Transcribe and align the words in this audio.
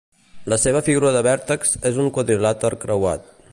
La 0.53 0.57
seva 0.63 0.81
figura 0.87 1.11
de 1.17 1.21
vèrtex 1.27 1.77
és 1.91 2.01
un 2.07 2.11
quadrilàter 2.17 2.75
creuat. 2.87 3.33